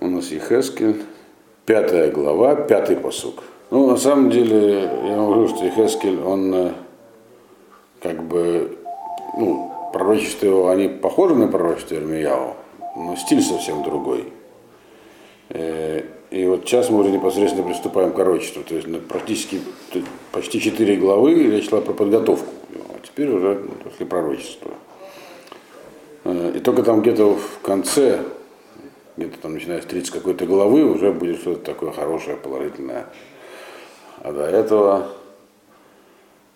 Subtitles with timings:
[0.00, 1.02] У нас Ехескель,
[1.66, 3.42] пятая глава, пятый посук.
[3.70, 6.72] Ну, на самом деле, я говорю, что Ехескель, он э,
[8.00, 8.78] как бы,
[9.36, 12.54] ну, пророчества его, они похожи на пророчество Ирмияу,
[12.94, 14.32] но стиль совсем другой.
[15.48, 18.62] Э, и вот сейчас мы уже непосредственно приступаем к пророчеству.
[18.62, 19.60] То есть практически
[20.30, 22.52] почти четыре главы речь шла про подготовку.
[22.90, 24.70] А теперь уже после пророчества.
[26.22, 28.20] Э, и только там где-то в конце
[29.18, 33.06] где-то там начиная с 30 какой-то главы уже будет что-то такое хорошее, положительное.
[34.18, 35.08] А до этого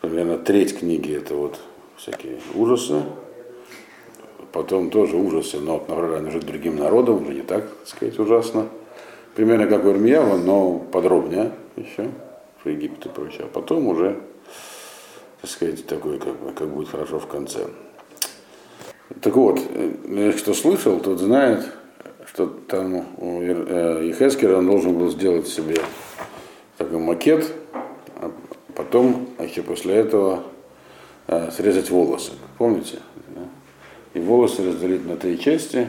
[0.01, 1.59] примерно треть книги это вот
[1.97, 3.03] всякие ужасы,
[4.53, 8.69] потом тоже ужасы, но например, жить другим народом, уже не так, так сказать, ужасно.
[9.35, 12.11] Примерно как у Ирмиява, но подробнее еще,
[12.63, 13.45] про Египет и прочее.
[13.45, 14.21] А потом уже,
[15.41, 17.67] так сказать, такой, как, как будет хорошо в конце.
[19.21, 21.65] Так вот, э, кто слышал, тот знает,
[22.27, 25.77] что там э, Ехескера он должен был сделать себе
[26.79, 27.53] такой макет,
[28.17, 28.31] а
[28.75, 30.45] потом еще после этого
[31.27, 32.33] э, срезать волосы.
[32.59, 32.99] Помните?
[34.15, 35.89] И волосы разделить на три части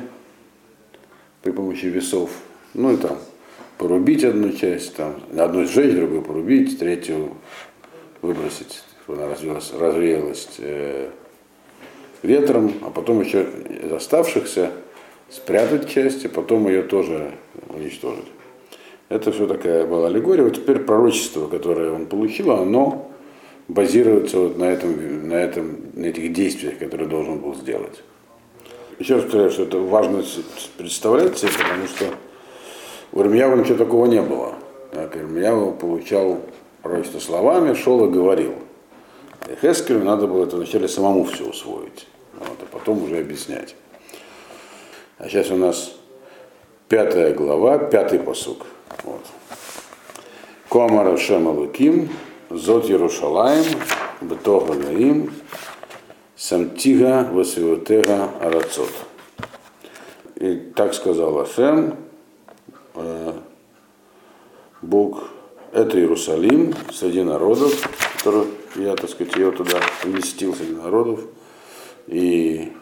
[1.41, 2.31] при помощи весов.
[2.73, 3.17] Ну и там
[3.77, 7.35] порубить одну часть, там, одну сжечь, другую порубить, третью
[8.21, 11.09] выбросить, чтобы она развеялась, развеялась э,
[12.21, 14.71] ветром, а потом еще из оставшихся
[15.33, 17.31] спрятать часть, и потом ее тоже
[17.69, 18.25] уничтожить.
[19.09, 20.43] Это все такая была аллегория.
[20.43, 23.11] Вот теперь пророчество, которое он получил, оно
[23.67, 28.03] базируется вот на, этом, на, этом, на этих действиях, которые должен был сделать.
[28.99, 30.23] Еще раз повторяю, что это важно
[30.77, 32.05] представлять себе, потому что
[33.11, 34.53] у Ирмиява ничего такого не было.
[34.91, 36.41] Так, Ирмиява получал
[36.83, 38.53] пророчество словами, шел и говорил.
[39.49, 43.75] И Хескелю надо было это вначале самому все усвоить, вот, а потом уже объяснять.
[45.17, 45.93] А сейчас у нас
[46.89, 48.65] пятая глава, пятый посук.
[49.03, 49.21] Вот.
[50.69, 52.09] Комар Шема Луким,
[52.49, 53.63] Зот Ярушалаем,
[54.21, 55.31] Бетога Гаим,
[56.35, 58.89] Самтига Васиотега Арацот.
[60.35, 61.95] И так сказал Ашем,
[62.95, 63.33] э,
[64.81, 65.29] Бог,
[65.71, 71.21] это Иерусалим среди народов, который я, так сказать, ее туда вместил среди народов,
[72.07, 72.73] и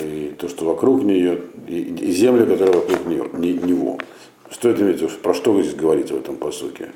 [0.00, 3.98] и то, что вокруг нее, и, и земля, которая вокруг нее, не, него.
[4.50, 5.08] Что это имеется?
[5.08, 6.90] Про что вы здесь говорите в этом посуке?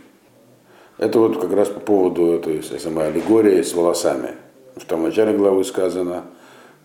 [0.98, 4.32] Это вот как раз по поводу этой самой аллегории с волосами.
[4.76, 6.24] В начале главы сказано,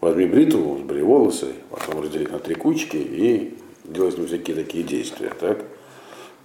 [0.02, 5.32] возьми бритву, сбери волосы, потом разделить на три кучки и делать с всякие такие действия.
[5.40, 5.64] Так?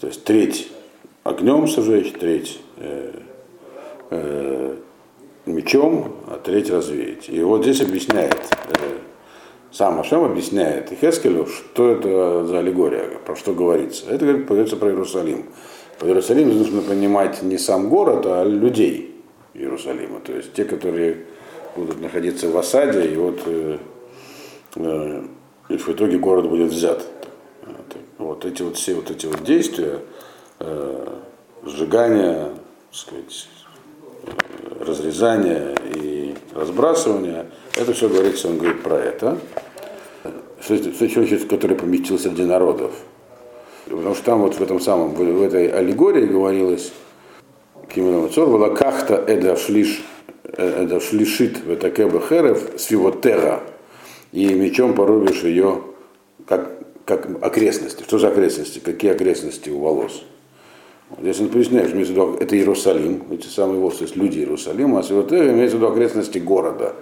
[0.00, 0.68] То есть треть
[1.24, 3.12] огнем сжечь, треть э,
[4.10, 4.76] э,
[5.46, 7.28] мечом, а треть развеять.
[7.28, 8.98] И вот здесь объясняет э,
[9.72, 14.04] сам Ашем объясняет Хескелю, что это за аллегория, про что говорится.
[14.10, 15.46] Это говорит, говорится про Иерусалим.
[15.98, 19.14] По Иерусалиму нужно понимать не сам город, а людей
[19.54, 20.20] Иерусалима.
[20.20, 21.24] То есть те, которые
[21.74, 23.78] будут находиться в осаде, и вот э,
[24.76, 25.22] э,
[25.68, 27.06] и в итоге город будет взят.
[28.18, 30.00] Вот эти вот все вот эти вот действия,
[30.58, 31.06] э,
[31.64, 32.50] сжигания,
[32.90, 33.48] сказать,
[34.24, 36.01] э, разрезания и
[36.54, 37.46] разбрасывания,
[37.76, 39.38] это все говорится, он говорит про это.
[40.60, 42.92] Что, человек, который поместился среди народов.
[43.86, 46.92] Потому что там вот в этом самом, в, этой аллегории говорилось,
[47.92, 50.02] Кимиламацор была кахта эда шлиш,
[50.44, 53.60] эда шлишит в этакеба херев свивотера,
[54.30, 55.82] и мечом порубишь ее
[56.46, 56.70] как,
[57.04, 58.02] как окрестности.
[58.04, 58.78] Что за окрестности?
[58.78, 60.24] Какие окрестности у волос?
[61.20, 64.38] Здесь он поясняет, что имеется в виду, это Иерусалим, эти самые волосы, то есть люди
[64.38, 66.94] Иерусалима, а Свивотера имеется в виду окрестности города.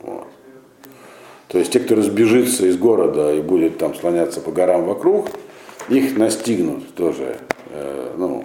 [0.00, 0.26] Вот.
[1.48, 5.28] То есть те, кто разбежится из города и будет там слоняться по горам вокруг,
[5.88, 7.38] их настигнут тоже
[7.70, 8.44] э, ну,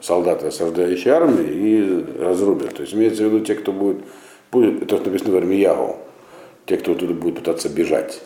[0.00, 2.74] солдаты осаждающей армии и разрубят.
[2.74, 3.98] То есть имеется в виду те, кто будет,
[4.52, 5.96] будет это написано в Армиягу,
[6.66, 8.22] те, кто туда будет пытаться бежать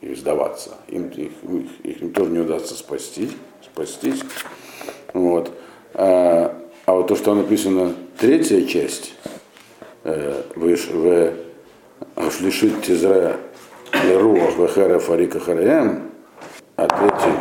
[0.00, 0.70] и сдаваться.
[0.88, 1.30] Им, их,
[1.84, 3.30] их, им тоже не удастся спасти,
[3.62, 4.22] спастись.
[5.12, 5.50] Вот.
[5.94, 6.56] А,
[6.86, 9.14] а вот то, что написано, третья часть,
[10.04, 11.32] э, в,
[12.16, 13.36] в Шлишит Тизра
[13.92, 16.10] Руах Вахара Фарика Хараям,
[16.76, 17.36] а третий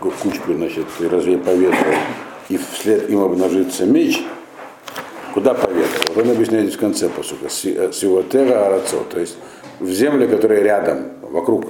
[0.00, 1.94] кучку, значит, и развей по ветру,
[2.48, 4.22] и вслед им обнажится меч,
[5.32, 6.12] куда по ветру?
[6.14, 9.36] Вот он объясняет в конце посука, Сивотера Арацо, то есть
[9.78, 11.66] в земле, которая рядом, вокруг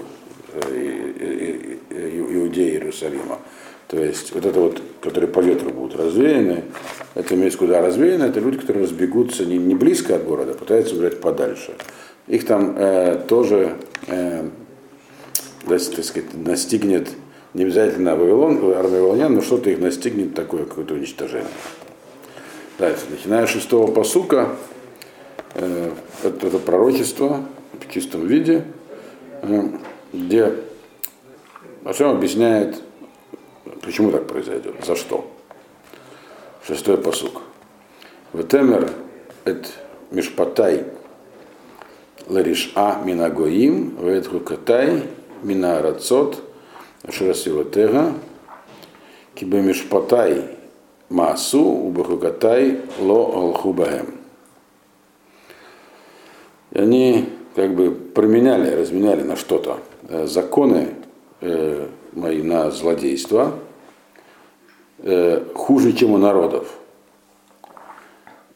[0.55, 3.39] э, Иудеи Иерусалима.
[3.93, 6.65] То есть вот это вот, которые по ветру будут развеяны,
[7.15, 10.95] это имеется куда развеяно, это люди, которые разбегутся не, не близко от города, а пытаются
[10.95, 11.75] убрать подальше.
[12.27, 14.49] Их там э, тоже, э,
[15.67, 17.11] так сказать, настигнет
[17.53, 21.51] не обязательно Вавилон, Вавилонян, но что-то их настигнет такое какое-то уничтожение.
[22.79, 24.57] Дальше, начиная с шестого посука,
[25.53, 25.91] э,
[26.25, 27.45] это, это пророчество
[27.79, 28.65] в чистом виде,
[29.43, 29.69] э,
[30.15, 30.55] где
[31.85, 32.81] Ашем объясняет,
[33.83, 35.31] почему так произойдет, за что.
[36.67, 37.43] Шестой посук.
[38.33, 38.91] Ветемер
[39.45, 39.71] эт
[40.11, 40.87] мишпатай
[42.27, 45.03] лариша минагоим, вет хукатай
[45.43, 46.43] мина рацот,
[47.11, 48.15] шерасиватега,
[49.35, 50.45] кибе мишпатай
[51.09, 54.19] маасу, убахукатай ло алхубаем.
[56.71, 60.95] И они как бы променяли, разменяли на что-то э, законы
[61.41, 63.59] э, мои на злодейство
[65.03, 66.69] э, хуже, чем у народов.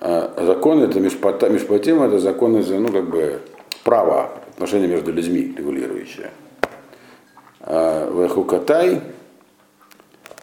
[0.01, 3.41] А законы это мишпата, мишпатим, это законы, ну, как бы
[3.83, 6.31] право, отношения между людьми регулирующие.
[7.61, 9.01] А Вехукатай,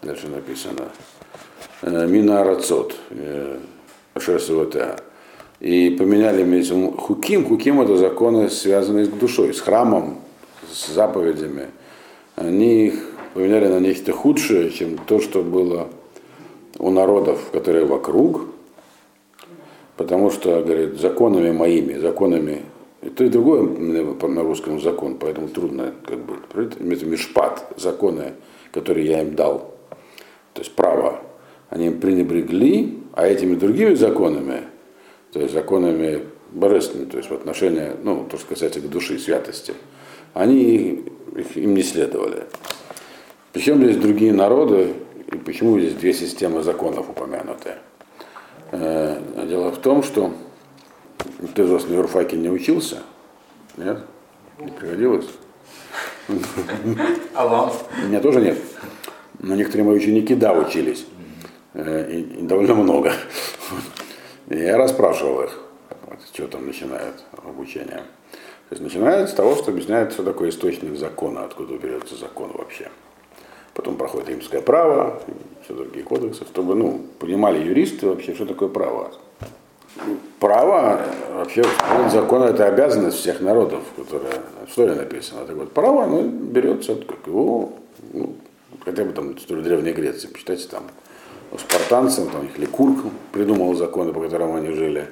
[0.02, 0.88] дальше написано,
[1.82, 3.58] э, Мина Арацот, э,
[4.18, 4.96] Шерсовата.
[5.60, 7.46] И поменяли между хуким.
[7.46, 10.18] Хуким это законы, связанные с душой, с храмом,
[10.70, 11.68] с заповедями.
[12.36, 15.88] Они их поменяли на нечто худшее, чем то, что было
[16.78, 18.46] у народов, которые вокруг,
[19.96, 22.62] потому что, говорит, законами моими, законами,
[23.02, 28.34] и то и другое на русском закон, поэтому трудно, как бы, это мишпат, законы,
[28.72, 29.74] которые я им дал,
[30.54, 31.20] то есть право,
[31.70, 34.62] они им пренебрегли, а этими другими законами,
[35.32, 36.22] то есть законами
[36.52, 39.74] божественными, то есть в отношении, ну, то, что касается души, святости,
[40.34, 41.04] они
[41.56, 42.44] им не следовали.
[43.54, 44.94] Причем здесь другие народы,
[45.32, 47.74] и почему здесь две системы законов упомянуты?
[48.72, 49.16] Э,
[49.48, 50.34] дело в том, что
[51.54, 53.04] ты из вас на юрфаке не учился,
[53.76, 54.00] нет?
[54.58, 55.28] Не приходилось?
[57.34, 57.72] А вам?
[58.02, 58.58] У меня тоже нет.
[59.38, 61.06] Но некоторые мои ученики, да, учились.
[61.74, 63.12] Э, и, довольно много.
[64.48, 65.60] Я расспрашивал их,
[66.32, 68.02] что там начинают обучение.
[68.68, 72.90] То есть начинают с того, что объясняют, что такое источник закона, откуда берется закон вообще
[73.74, 75.20] потом проходит римское право,
[75.64, 79.10] все другие кодексы, чтобы ну, понимали юристы вообще, что такое право.
[80.40, 81.00] Право,
[81.34, 81.64] вообще,
[82.10, 85.46] закон это обязанность всех народов, которая в истории написана.
[85.46, 87.72] Так вот, право, оно берется, как его,
[88.12, 88.34] ну,
[88.84, 90.84] хотя бы там историю Древней Греции, почитайте там,
[91.52, 95.06] у спартанцев, там их Ликург придумал законы, по которым они жили.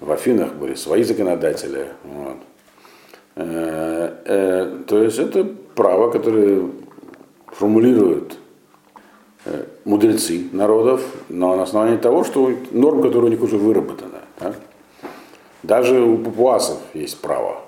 [0.00, 1.88] В Афинах были свои законодатели.
[2.04, 2.36] Вот.
[3.36, 5.44] Э, э, то есть это
[5.74, 6.68] право, которое
[7.54, 8.38] формулируют
[9.44, 14.18] э, мудрецы народов, но на основании того, что норм, которые у них уже выработаны.
[14.40, 14.54] Да?
[15.62, 17.62] Даже у папуасов есть право.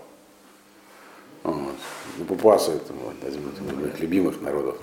[1.44, 1.74] Вот.
[2.20, 4.76] У папуаса это вот, один из моих любимых народов.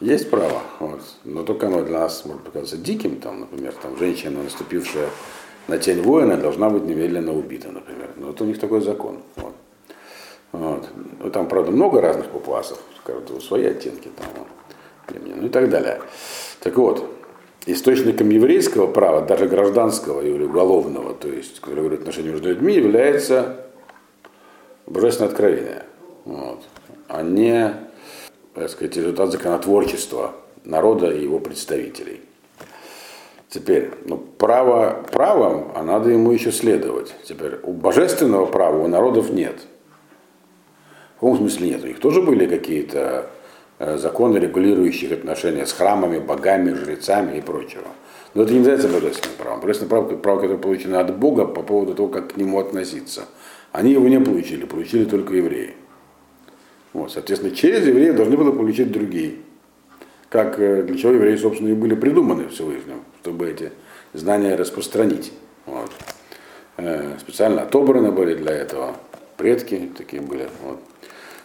[0.00, 1.00] Есть право, вот.
[1.24, 5.08] но только оно для нас может показаться диким, там, например, там, женщина, наступившая
[5.66, 8.10] на тень воина, должна быть немедленно убита, например.
[8.16, 9.18] Но вот у них такой закон.
[9.36, 9.54] Вот.
[10.52, 10.88] Вот.
[11.20, 14.46] Ну, там, правда, много разных папуасов, каждого свои оттенки там,
[15.36, 16.00] ну и так далее.
[16.60, 17.08] Так вот,
[17.66, 23.56] источником еврейского права, даже гражданского или уголовного, то есть, который говорит отношения между людьми, является
[24.86, 25.84] божественное откровение.
[26.24, 26.62] Вот.
[27.08, 27.74] А не,
[28.54, 30.32] так сказать, результат законотворчества
[30.64, 32.20] народа и его представителей.
[33.48, 37.14] Теперь, ну, право правом, а надо ему еще следовать.
[37.24, 39.56] Теперь, у божественного права у народов нет.
[41.18, 41.82] В каком смысле нет?
[41.82, 43.28] У них тоже были какие-то
[43.80, 47.88] э, законы, регулирующие отношения с храмами, богами, жрецами и прочего.
[48.34, 49.60] Но это не называется божественным правом.
[49.60, 53.24] Божественное право, право, которое получено от Бога по поводу того, как к нему относиться.
[53.72, 55.74] Они его не получили, получили только евреи.
[56.92, 59.38] Вот, соответственно, через евреев должны были получить другие.
[60.28, 63.72] Как э, для чего евреи, собственно, и были придуманы Всевышним, чтобы эти
[64.12, 65.32] знания распространить.
[65.66, 65.90] Вот.
[66.76, 68.94] Э, специально отобраны были для этого
[69.36, 70.48] предки такие были.
[70.62, 70.78] Вот.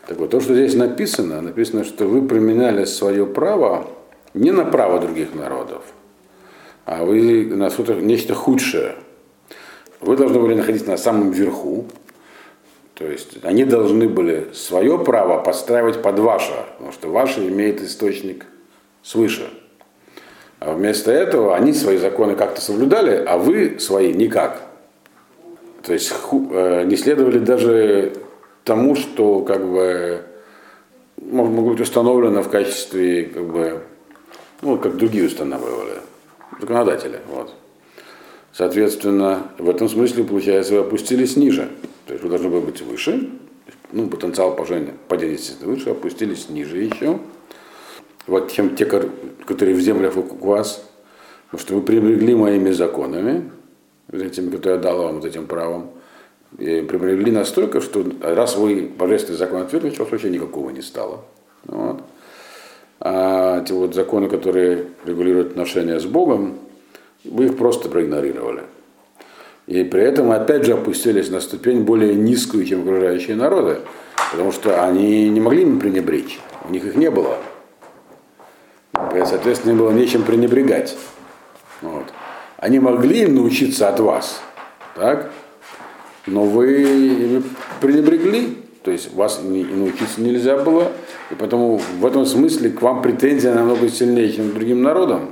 [0.07, 3.87] Так вот, то, что здесь написано, написано, что вы применяли свое право
[4.33, 5.83] не на право других народов,
[6.85, 8.95] а вы на что-то, нечто худшее.
[10.01, 11.85] Вы должны были находиться на самом верху,
[12.95, 18.45] то есть они должны были свое право подстраивать под ваше, потому что ваше имеет источник
[19.01, 19.49] свыше.
[20.59, 24.61] А вместо этого они свои законы как-то соблюдали, а вы свои никак.
[25.81, 28.13] То есть э, не следовали даже
[28.63, 30.23] тому, что как бы
[31.17, 33.83] могло быть установлено в качестве, как бы,
[34.61, 36.01] ну, как другие устанавливали,
[36.59, 37.19] законодатели.
[37.29, 37.53] Вот.
[38.51, 41.69] Соответственно, в этом смысле, получается, вы опустились ниже.
[42.05, 43.29] То есть вы должны были быть выше,
[43.91, 47.19] ну, потенциал падения, падения выше, опустились ниже еще.
[48.27, 50.83] Вот чем те, которые в землях у вас,
[51.45, 53.51] потому что вы пренебрегли моими законами,
[54.11, 55.91] этими, которые я дал вам, вот этим правом,
[56.57, 61.25] и пренебрегли настолько, что раз вы божественный закон отвергли, вас вообще никакого не стало.
[61.65, 62.01] Вот.
[62.99, 66.59] А эти вот законы, которые регулируют отношения с Богом,
[67.23, 68.61] вы их просто проигнорировали.
[69.67, 73.79] И при этом опять же опустились на ступень более низкую, чем окружающие народы,
[74.31, 77.37] потому что они не могли им пренебречь, у них их не было.
[79.15, 80.97] И, соответственно, им было нечем пренебрегать.
[81.81, 82.05] Вот.
[82.57, 84.41] Они могли им научиться от вас,
[84.95, 85.31] так?
[86.25, 87.43] Но вы
[87.81, 90.91] пренебрегли, то есть вас не, научиться нельзя было,
[91.31, 95.31] и поэтому в этом смысле к вам претензия намного сильнее, чем к другим народам.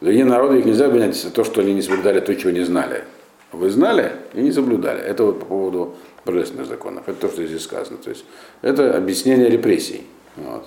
[0.00, 3.04] Другие народы их нельзя обвинять за то, что они не соблюдали то, чего не знали.
[3.52, 5.00] Вы знали и не соблюдали.
[5.00, 7.04] Это вот по поводу божественных законов.
[7.06, 7.96] Это то, что здесь сказано.
[7.96, 8.24] То есть
[8.60, 10.02] это объяснение репрессий.
[10.36, 10.66] Вот.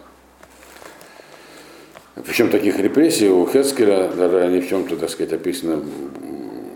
[2.25, 5.81] Причем таких репрессий у Хескеля, даже они в чем-то, так сказать, описаны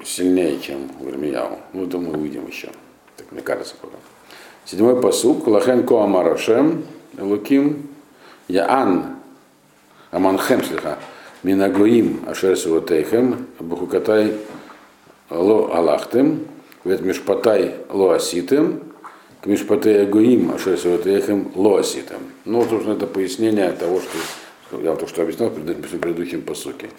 [0.05, 1.60] сильнее, чем Ирмияу.
[1.74, 2.69] Ну, это мы увидим еще.
[3.17, 3.98] Так мне кажется пока.
[4.65, 5.48] Седьмой посук.
[5.48, 6.86] Лахен ко амарашем
[7.17, 7.89] луким
[8.48, 9.17] яан
[10.12, 10.98] аманхем слиха
[11.43, 14.33] минагоим ашер суватейхем бухукатай
[15.29, 16.48] ло алахтем
[16.83, 18.83] вет мишпатай ло аситем
[19.41, 22.19] к мишпатай агоим ашер суватейхем ло аситем.
[22.45, 26.89] Ну, собственно, это пояснение того, что я только что объяснял в предыдущем посуке.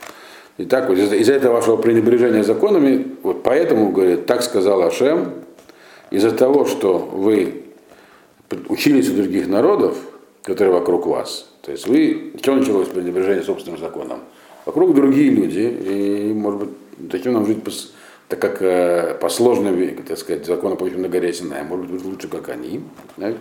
[0.56, 5.32] Итак, вот из-за, из этого вашего пренебрежения законами, вот поэтому, говорит, так сказал Ашем,
[6.12, 7.64] из-за того, что вы
[8.68, 9.96] учились у других народов,
[10.42, 14.20] которые вокруг вас, то есть вы, что началось пренебрежение собственным законом?
[14.64, 17.72] Вокруг другие люди, и, может быть, таким нам жить, по,
[18.28, 22.28] так как э, по сложным, так сказать, законам, полученным на горе Синай, может быть, лучше,
[22.28, 22.80] как они.
[23.16, 23.34] Да?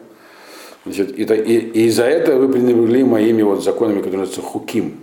[0.85, 4.99] Значит, и, и, и из-за этого вы пренебрегли моими вот законами, которые называются хуким,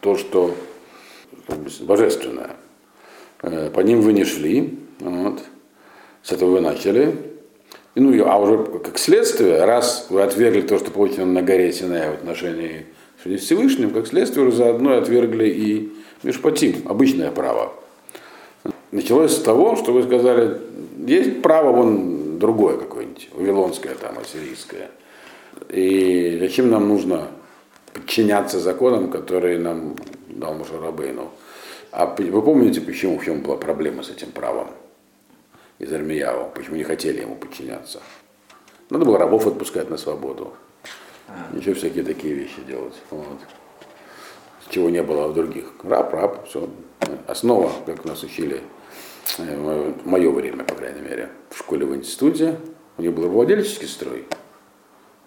[0.00, 0.54] то, что
[1.80, 2.50] божественное.
[3.42, 5.42] Э, по ним вы не шли, вот.
[6.22, 7.16] с этого вы начали.
[7.94, 12.10] И, ну, а уже как следствие, раз вы отвергли то, что получено на горе Синая
[12.10, 12.86] в отношении
[13.24, 17.72] с Всевышним, как следствие уже заодно отвергли и Мишпатим, обычное право.
[18.90, 20.58] Началось с того, что вы сказали,
[21.06, 24.90] есть право вон другое какое-нибудь, вавилонское там, ассирийское.
[25.70, 27.28] И зачем нам нужно
[27.92, 29.96] подчиняться законам, которые нам
[30.38, 31.30] дал Мушарабейну.
[31.92, 34.68] А вы помните, почему в чем была проблема с этим правом
[35.78, 36.50] из Армияу?
[36.54, 38.02] Почему не хотели ему подчиняться?
[38.90, 40.52] Надо было рабов отпускать на свободу.
[41.54, 42.94] Еще всякие такие вещи делать.
[43.10, 43.38] Вот.
[44.68, 45.72] Чего не было в других.
[45.82, 46.68] Раб, раб, все.
[47.26, 48.60] Основа, как нас учили
[49.38, 52.58] э, в мое время, по крайней мере, в школе, в институте,
[52.98, 54.26] у них был владельческий строй.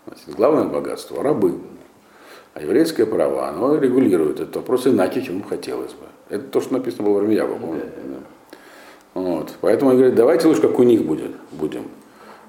[0.05, 1.59] Значит, главное богатство– рабы.
[2.53, 6.07] А еврейское право, оно регулирует этот вопрос иначе, чем хотелось бы.
[6.29, 7.87] Это то, что написано было в Армияву, помните?
[8.03, 9.21] Да.
[9.21, 9.51] Вот.
[9.61, 11.83] Поэтому они говорят, давайте лучше как у них будет, будем.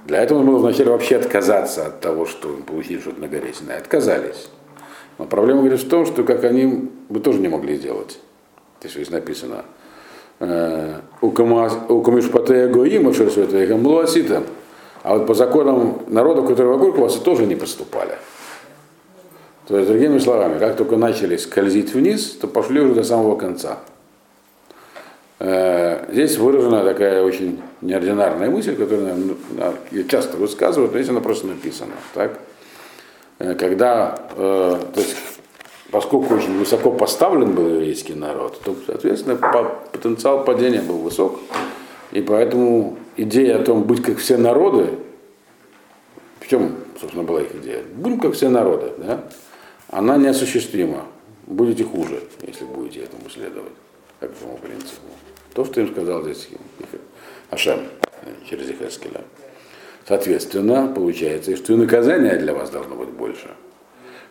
[0.06, 3.78] Для этого нужно вначале вообще отказаться от того, что получили что-то на горе Синай.
[3.78, 4.48] Отказались.
[5.18, 8.18] Но проблема говорит в том, что как они бы тоже не могли сделать.
[8.80, 9.64] Здесь здесь написано.
[10.38, 14.42] «Э, у Камишпатея Гоима, что это
[15.02, 18.14] А вот по законам народа, которые вокруг вас, тоже не поступали.
[19.70, 23.78] То есть, другими словами, как только начали скользить вниз, то пошли уже до самого конца.
[25.38, 29.36] Э, здесь выражена такая очень неординарная мысль, которую
[29.92, 31.92] я часто высказываю, но здесь она просто написана.
[32.14, 32.40] Так?
[33.38, 35.14] Э, когда, э, то есть,
[35.92, 39.36] поскольку очень высоко поставлен был еврейский народ, то, соответственно,
[39.92, 41.38] потенциал падения был высок.
[42.10, 44.98] И поэтому идея о том, быть как все народы,
[46.40, 47.84] в чем, собственно, была их идея?
[47.94, 49.20] Будем как все народы, да?
[49.90, 51.06] Она неосуществима.
[51.46, 53.72] Будете хуже, если будете этому следовать,
[54.20, 55.08] как этому принципу.
[55.52, 56.48] То, что им сказал здесь
[57.50, 57.80] Ашем
[58.48, 59.22] через Ихескеля.
[60.06, 63.48] Соответственно, получается, что и наказание для вас должно быть больше.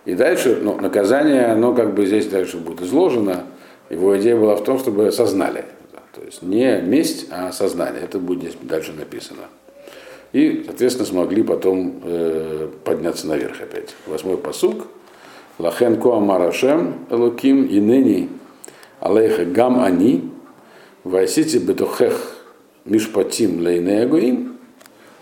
[0.06, 3.44] И дальше, ну, наказание, оно как бы здесь дальше будет изложено.
[3.90, 5.66] Его идея была в том, чтобы осознали.
[6.16, 8.02] То есть не месть, а осознание.
[8.04, 9.44] Это будет здесь дальше написано.
[10.32, 13.96] И, соответственно, смогли потом э, подняться наверх опять.
[14.08, 14.88] Восьмой посук–
[15.60, 18.30] Лахен Коамар Ашем Элуким Инени
[19.02, 20.32] Алейха Гам Ани
[21.04, 22.14] Вайсити Бетухех
[22.86, 24.58] Мишпатим Лейнеагуим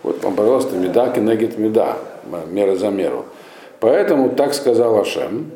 [0.02, 1.98] Вот вам, пожалуйста, меда кенегет меда,
[2.50, 3.24] мера за меру.
[3.80, 5.50] Поэтому так сказал Ашем,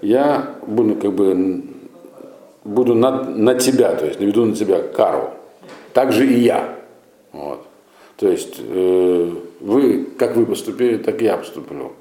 [0.00, 1.62] я буду как бы
[2.64, 5.30] буду на, на тебя, то есть наведу на тебя кару.
[5.92, 6.74] Так же и я.
[7.32, 7.60] Вот.
[8.16, 11.92] То есть э, вы, как вы поступили, так и я поступлю.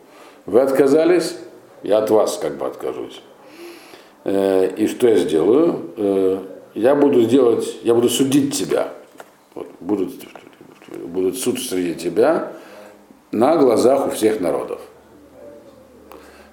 [0.46, 1.38] Вы отказались,
[1.84, 3.22] я от вас как бы откажусь.
[4.24, 5.92] Э, и что я сделаю?
[5.98, 6.40] Э,
[6.74, 8.94] я буду делать, я буду судить тебя.
[9.54, 10.14] Вот, будут,
[11.06, 12.54] будут суд среди тебя
[13.32, 14.80] на глазах у всех народов.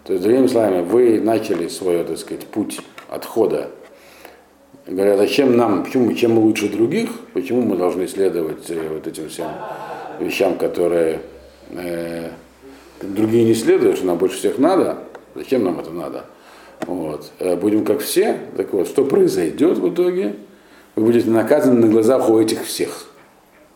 [0.04, 3.70] То есть, другими словами, вы начали свой, так сказать, путь отхода.
[4.86, 9.28] Говорят, зачем нам, почему, чем мы лучше других, почему мы должны следовать э, вот этим
[9.28, 9.48] всем
[10.18, 11.20] вещам, которые
[11.70, 12.30] э,
[13.00, 14.98] другие не следуют, что нам больше всех надо,
[15.34, 16.24] зачем нам это надо?
[16.86, 17.30] Вот.
[17.38, 18.38] Э, будем как все.
[18.56, 20.36] Так вот, что произойдет в итоге?
[20.96, 23.06] Вы будете наказаны на глазах у этих всех.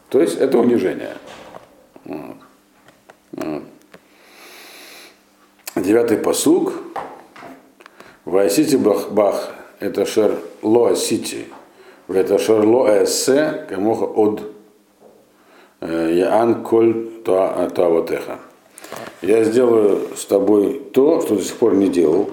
[0.09, 1.17] То есть это унижение.
[2.05, 2.37] Вот.
[3.33, 3.63] Вот.
[5.77, 6.73] Девятый посуг.
[8.25, 9.55] Вайсити бах бах.
[9.81, 11.47] Это шер ло сити.
[12.09, 14.43] Это шер ло эссе камоха от
[15.81, 18.39] э, яан коль туавотеха.
[19.23, 22.31] Я сделаю с тобой то, что до сих пор не делал,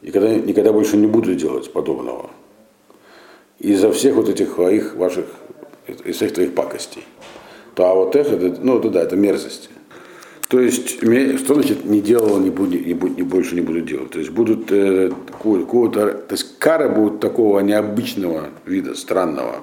[0.00, 2.30] и когда, никогда больше не буду делать подобного.
[3.58, 5.26] Из-за всех вот этих твоих ваших,
[6.04, 7.04] из всех твоих пакостей.
[7.74, 9.68] То а вот это, ну это да, это мерзости.
[10.48, 14.10] То есть, что значит не делал, не, буду, не, буду, не больше не буду делать?
[14.10, 19.56] То есть будут э, какого-то, то есть кары будут такого необычного вида, странного.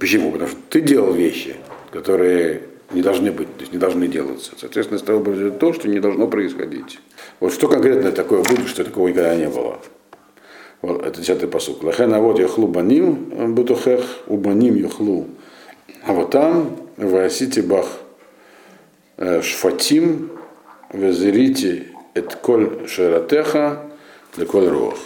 [0.00, 0.32] Почему?
[0.32, 1.54] Потому что ты делал вещи,
[1.92, 4.52] которые не должны быть, то есть не должны делаться.
[4.56, 7.00] Соответственно, с тобой произойдет то, что не должно происходить.
[7.40, 9.78] Вот что конкретно такое будет, что такого никогда не было.
[10.80, 11.82] Вот, это десятый посук.
[11.82, 15.26] Лахен а вот яхлу баним бутухех, убаним яхлу.
[16.04, 17.86] А вот там васите бах
[19.16, 20.30] э, шфатим
[20.92, 23.82] везерите эт коль шератеха
[24.50, 24.96] коль рох.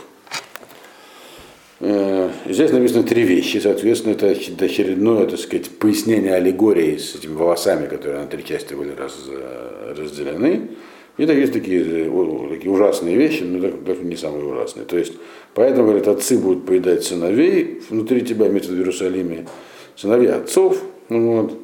[1.85, 7.89] Э, здесь написано три вещи, соответственно, это очередное, так сказать, пояснение аллегории с этими волосами,
[7.89, 10.69] которые на три части были раз, э, разделены.
[11.17, 14.87] И так есть такие, э, такие ужасные вещи, но даже не самые ужасные.
[14.87, 15.15] То есть,
[15.55, 19.49] поэтому, говорят, отцы будут поедать сыновей внутри тебя, имеется в Иерусалиме,
[19.97, 21.59] сыновья отцов, вот,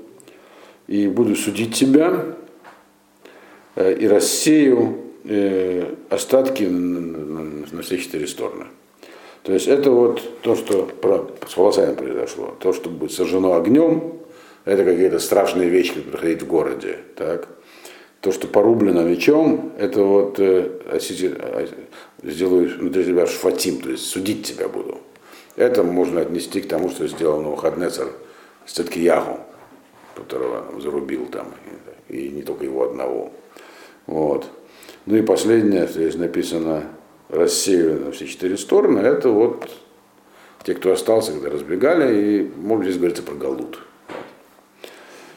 [0.88, 2.24] и буду судить тебя,
[3.76, 4.98] и рассею
[6.10, 8.64] остатки на все четыре стороны.
[9.48, 12.54] То есть это вот то, что про, с волосами произошло.
[12.60, 14.18] То, что будет сожжено огнем,
[14.66, 16.98] это какие-то страшные вещи, которые проходить в городе.
[17.16, 17.48] Так?
[18.20, 20.68] То, что порублено мечом, это вот э,
[22.22, 24.98] сделаю внутри себя шфатим, то есть судить тебя буду.
[25.56, 28.08] Это можно отнести к тому, что сделал Новохаднецер
[28.66, 29.40] с Циткияху,
[30.14, 31.54] которого зарубил там,
[32.10, 33.32] и не только его одного.
[34.06, 34.44] Вот.
[35.06, 36.84] Ну и последнее, здесь написано
[37.28, 39.68] рассеяли на все четыре стороны, это вот
[40.64, 43.78] те, кто остался, когда разбегали, и, может здесь говорится про Галут.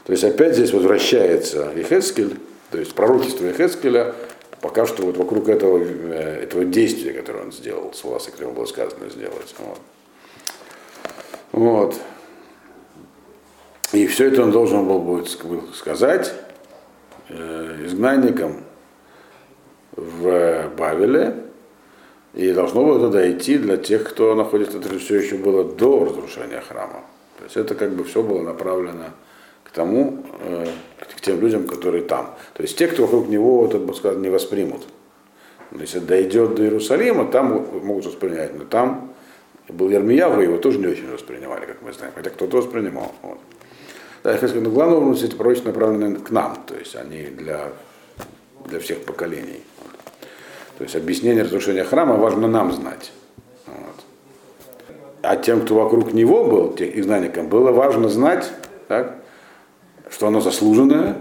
[0.05, 2.37] То есть опять здесь возвращается Ихескель,
[2.71, 4.15] то есть пророчество Ихескеля,
[4.61, 8.65] пока что вот вокруг этого, э, этого действия, которое он сделал, с волос, которое было
[8.65, 9.55] сказано сделать.
[9.59, 9.79] Вот.
[11.51, 11.95] вот.
[13.93, 15.29] И все это он должен был будет
[15.75, 16.33] сказать
[17.29, 18.63] э, изгнанникам
[19.95, 21.50] в Бавеле,
[22.33, 26.61] и должно было туда идти для тех, кто находится, это все еще было до разрушения
[26.61, 27.01] храма.
[27.37, 29.05] То есть это как бы все было направлено
[29.63, 30.67] к тому, э,
[31.15, 32.35] к тем людям, которые там.
[32.53, 34.87] То есть те, кто вокруг него, вот, бы сказать, не воспримут.
[35.71, 39.13] Но если дойдет до Иерусалима, там могут воспринять, но там
[39.69, 43.13] был Ермияву, его тоже не очень воспринимали, как мы знаем, хотя кто-то воспринимал.
[43.21, 43.39] Вот.
[44.23, 47.71] Да, я хочу сказать, но главное эти пророчества направлены к нам, то есть они для,
[48.67, 49.61] для всех поколений.
[50.81, 53.11] То есть объяснение разрушения храма важно нам знать.
[53.67, 54.03] Вот.
[55.21, 58.51] А тем, кто вокруг него был, тех изгнанникам, было важно знать,
[58.87, 59.17] так,
[60.09, 61.17] что оно заслуженное,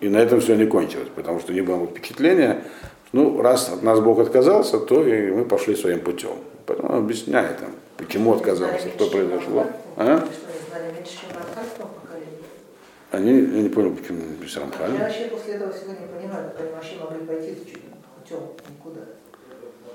[0.00, 2.64] и на этом все не кончилось, потому что не было впечатления,
[3.12, 6.32] ну, раз от нас Бог отказался, то и мы пошли своим путем.
[6.66, 9.66] Поэтому он объясняет им, почему отказался, что произошло.
[9.98, 10.26] А?
[13.12, 14.94] Они, я не понял, почему без Рамхали.
[14.94, 17.86] Я вообще после этого всего не понимаю, как они вообще могли пойти чуть
[18.26, 19.00] путем никуда.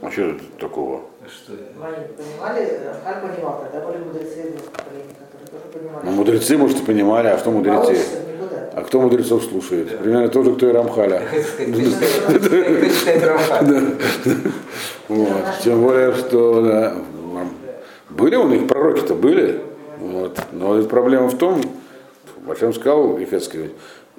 [0.01, 1.01] А что такого?
[1.27, 6.05] Что Они понимали, как понимал, тогда были мудрецы поколения, которые тоже понимали.
[6.05, 7.97] Ну, мудрецы, может, и понимали, а что мудрецы?
[8.73, 9.99] А кто мудрецов слушает?
[9.99, 11.21] Примерно тот же, кто и Рамхаля.
[15.61, 16.93] Тем более, что
[18.09, 19.61] были у них пророки-то были.
[19.99, 20.39] Вот.
[20.53, 21.61] Но проблема в том,
[22.45, 23.71] во всем сказал Ихецкий,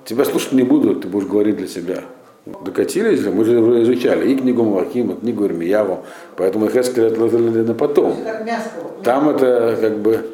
[0.04, 2.04] тебя слушать не буду, ты будешь говорить для себя.
[2.44, 3.52] Докатились же, мы же
[3.82, 6.04] изучали и книгу Малахима, книгу Ирмияву,
[6.36, 8.16] поэтому Хескель отложили на потом.
[9.04, 10.26] Там это как бы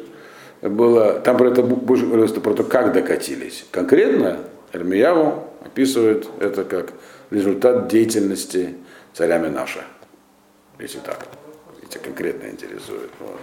[0.61, 3.65] было, там про это больше говорилось про то, как докатились.
[3.69, 4.39] Конкретно
[4.73, 6.93] Эрмияву описывает это как
[7.29, 8.75] результат деятельности
[9.13, 9.81] царя Минаша.
[10.79, 11.27] Если так,
[11.83, 13.11] если конкретно интересует.
[13.19, 13.39] Вот.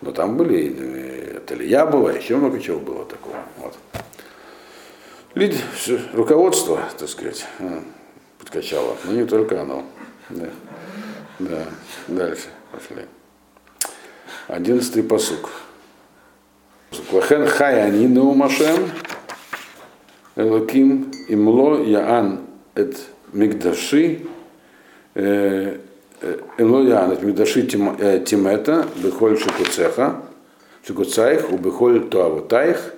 [0.00, 3.36] Но там были, это Илья было, еще много чего было такого.
[3.58, 3.74] Вот.
[5.34, 5.56] Лид,
[6.12, 7.44] руководство, так сказать,
[8.38, 9.84] подкачало, но не только оно.
[10.30, 10.46] Да.
[11.40, 11.64] да.
[12.06, 13.06] Дальше пошли.
[14.46, 15.50] Одиннадцатый посук.
[17.10, 18.88] Лахен хай они наумашем,
[20.36, 22.42] Элаким имло яан
[22.76, 22.96] эт
[23.32, 24.20] мигдаши,
[25.16, 30.22] имло яан эт мигдаши тимета, бехоль шикуцеха,
[30.86, 32.94] шикуцаих, убехоль туавутаих,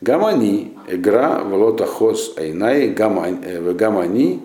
[0.00, 4.40] гамани, игра, волота хос айнай, гамани,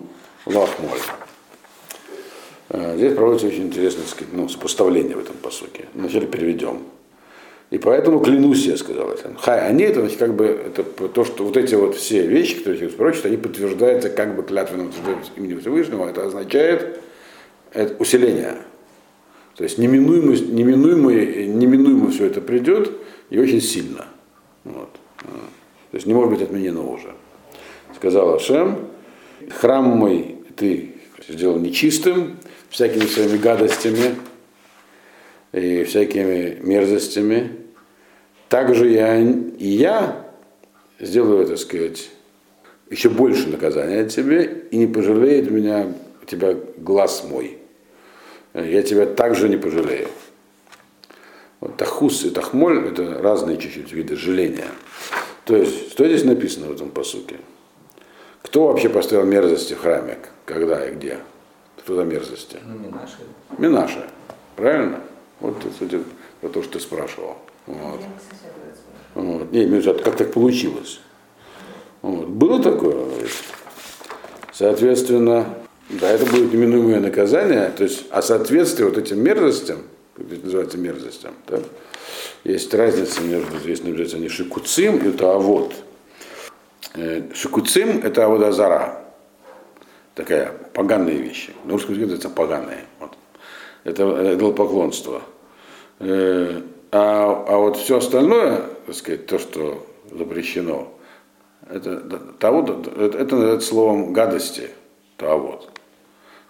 [0.46, 0.98] лахмоль.
[2.96, 5.84] Здесь проводится очень интересное ну, сопоставление в этом посоке.
[5.94, 6.78] Вначале переведем.
[7.70, 9.32] И поэтому клянусь, я сказал это.
[9.38, 12.78] Хай, они это, значит, как бы, это то, что вот эти вот все вещи, которые
[12.78, 14.92] здесь прочат, они подтверждаются как бы клятвенным
[15.36, 17.00] именем Всевышнего, это означает
[17.72, 18.58] это усиление.
[19.56, 22.92] То есть неминуемо, неминуемо, неминуемо все это придет
[23.30, 24.06] и очень сильно.
[24.64, 24.90] Вот.
[25.24, 27.14] То есть не может быть отменено уже.
[27.96, 28.88] Сказал Ашем,
[29.50, 30.94] храм мой ты
[31.28, 34.16] сделал нечистым, всякими своими гадостями
[35.52, 37.56] и всякими мерзостями.
[38.48, 40.26] Также я, и я
[41.00, 42.10] сделаю, так сказать,
[42.90, 45.92] еще больше наказания тебе, и не пожалеет меня
[46.26, 47.58] тебя глаз мой.
[48.52, 50.08] Я тебя также не пожалею.
[51.84, 54.68] Тахус и тахмоль это разные чуть-чуть виды жаления.
[55.44, 57.36] То есть, что здесь написано в этом посуке?
[58.40, 60.16] Кто вообще поставил мерзости в храме?
[60.46, 61.18] Когда и где?
[61.76, 62.56] Кто за мерзости?
[62.64, 63.18] Ну, Минаши.
[63.58, 64.06] Минаша.
[64.56, 65.00] Правильно?
[65.40, 66.02] Вот, кстати,
[66.40, 67.36] про то, что ты спрашивал.
[67.66, 68.00] Вот.
[69.14, 69.52] Вот.
[69.52, 71.00] Не, как так получилось.
[72.00, 72.28] Вот.
[72.28, 73.08] Было такое.
[74.54, 75.54] Соответственно,
[75.90, 79.80] да, это будет неминуемое наказание, то есть, а соответствие вот этим мерзостям,
[80.16, 81.60] как это называется мерзостям, да,
[82.44, 85.74] есть разница между, здесь называется не шикуцим, это авод.
[86.94, 89.04] Э, шикуцим это аводазара,
[90.14, 91.52] такая поганые вещи.
[91.64, 92.84] На русском языке это поганые.
[93.00, 93.16] Вот.
[93.82, 95.22] Это идолопоклонство.
[95.98, 96.60] Э,
[96.92, 100.92] а, а вот все остальное, так сказать, то, что запрещено,
[101.68, 102.00] это,
[102.38, 104.70] того, это, это называется словом гадости,
[105.18, 105.70] вот.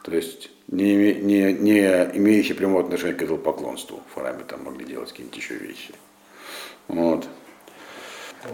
[0.04, 1.80] То есть не, не, не
[2.14, 4.02] имеющие прямого отношения к идолопоклонству.
[4.10, 5.94] В храме там могли делать какие-нибудь еще вещи.
[6.88, 7.26] Вот.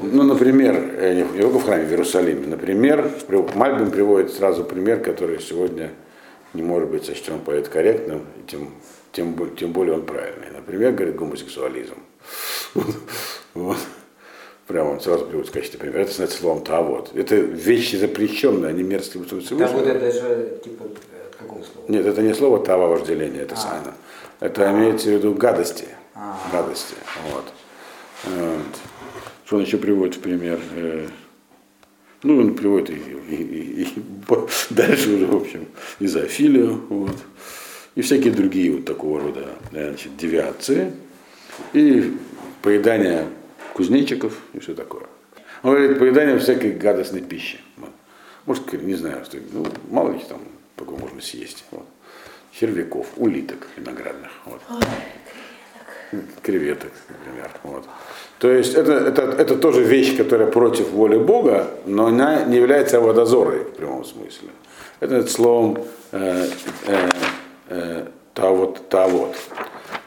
[0.00, 2.46] Ну, например, э, не только в храме, в Иерусалиме.
[2.46, 3.10] Например,
[3.56, 5.90] Мальбин приводит сразу пример, который сегодня
[6.54, 8.70] не может быть сочтен корректным, и тем,
[9.10, 10.52] тем, тем более он правильный.
[10.54, 11.96] Например, говорит гомосексуализм.
[13.54, 13.78] Вот.
[14.68, 16.02] Прямо он сразу приводит в качестве примера.
[16.02, 17.10] Это значит словом тавод.
[17.16, 19.66] Это вещи запрещенные, они мерзкие в Всевышнего.
[19.66, 20.84] Тавод это же типа
[21.40, 21.86] какого слова?
[21.88, 23.58] Нет, это не слово тава вожделение, это а.
[23.58, 23.94] сайна.
[24.40, 24.72] Это а.
[24.72, 25.88] имеется в виду гадости.
[26.14, 26.36] А.
[26.52, 26.94] Гадости.
[27.30, 27.44] Вот.
[28.24, 28.66] вот.
[29.44, 30.60] Что он еще приводит в пример?
[30.76, 31.08] Э,
[32.22, 33.88] ну, он приводит и, и, и, и
[34.70, 35.66] дальше уже, в общем,
[35.98, 37.16] и зоофилию, вот,
[37.94, 40.92] и всякие другие вот такого рода значит, девиации,
[41.72, 42.14] и
[42.62, 43.26] поедание
[43.72, 45.04] кузнечиков и все такое.
[45.62, 47.58] Он говорит, поедание всякой гадостной пищи.
[48.46, 50.40] Может, не знаю, что, ну, мало ли там
[50.80, 51.64] такое можно съесть.
[51.70, 51.84] Вот.
[52.52, 54.30] Червяков, улиток виноградных.
[54.44, 54.60] Вот.
[56.42, 57.50] Креветок, например.
[57.62, 57.84] Вот.
[58.38, 63.00] То есть это, это, это тоже вещь, которая против воли Бога, но она не является
[63.00, 64.48] водозорой в прямом смысле.
[64.98, 65.78] Это словом
[66.10, 66.48] э,
[66.86, 67.08] э,
[67.68, 69.36] э, та вот, та вот.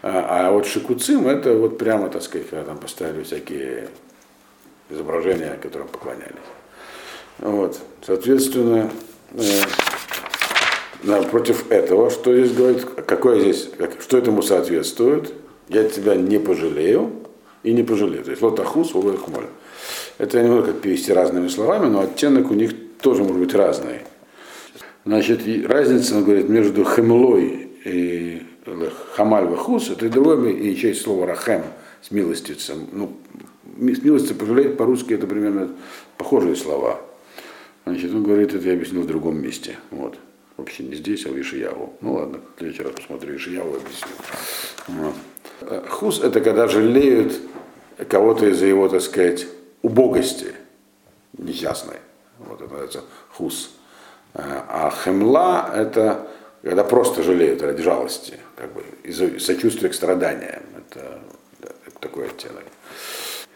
[0.02, 3.88] А, а вот шикуцим это вот прямо, так сказать, когда там поставили всякие
[4.90, 6.34] изображения, которым поклонялись.
[7.40, 7.80] Вот.
[8.06, 8.92] Соответственно,
[9.32, 9.62] э,
[11.30, 15.34] против этого, что здесь говорит, какое здесь, как, что этому соответствует,
[15.70, 17.12] я тебя не пожалею,
[17.64, 18.26] и не пожалеют.
[18.26, 19.48] То есть лотахус, хмоль.
[20.18, 23.54] Это я не могу как перевести разными словами, но оттенок у них тоже может быть
[23.54, 24.02] разный.
[25.06, 28.44] Значит, разница, он говорит, между хемлой и
[29.16, 31.64] хамаль вахус, это другое, и часть слова рахем,
[32.02, 32.88] с милостицем.
[32.92, 33.18] Ну,
[33.78, 35.72] с милостью пожалеть по-русски это примерно
[36.18, 37.02] похожие слова.
[37.86, 39.78] Значит, он говорит, это я объяснил в другом месте.
[39.92, 40.18] Вот.
[40.58, 41.98] Вообще не здесь, а в Ишияву.
[42.02, 44.12] Ну ладно, в следующий раз посмотрю Ишияву и объясню.
[44.88, 45.90] Вот.
[45.90, 47.40] Хус это когда жалеют
[48.08, 49.48] кого-то из-за его, так сказать,
[49.82, 50.54] убогости
[51.38, 51.98] несчастной.
[52.40, 53.72] Вот это называется хус.
[54.34, 56.28] А хемла это
[56.62, 60.64] когда просто жалеют ради жалости, как бы из-за сочувствия к страданиям.
[60.78, 61.20] Это,
[62.00, 62.64] такой оттенок.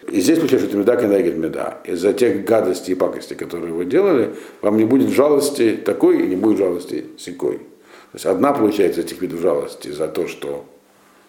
[0.07, 1.79] И здесь получается, что меда кенегет меда.
[1.83, 6.36] Из-за тех гадостей и пакостей, которые вы делали, вам не будет жалости такой и не
[6.36, 7.57] будет жалости секой.
[7.57, 10.65] То есть одна получается этих видов жалости за то, что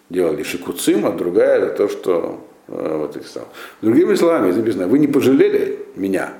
[0.09, 3.47] делали шикуцим, а другая за то, что э, вот их стал.
[3.81, 6.33] Другими словами, написано, вы не пожалели меня.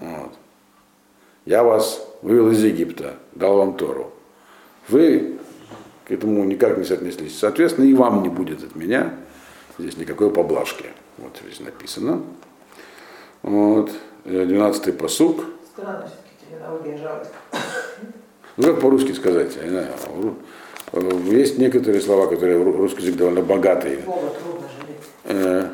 [0.00, 0.32] Вот.
[1.44, 4.12] Я вас вывел из Египта, дал вам Тору.
[4.88, 5.36] Вы
[6.06, 7.38] к этому никак не соотнеслись.
[7.38, 9.14] Соответственно, и вам не будет от меня
[9.78, 10.86] здесь никакой поблажки.
[11.18, 12.22] Вот здесь написано.
[13.42, 13.90] Вот.
[14.24, 15.44] 12-й посук.
[15.72, 17.30] Странно все-таки терминология жалость.
[18.56, 19.88] Ну, как по-русски сказать, я не знаю.
[20.92, 23.98] Ру- Есть некоторые слова, которые в русский язык довольно богатые.
[23.98, 24.96] Бога трудно жалеть.
[25.24, 25.68] Э,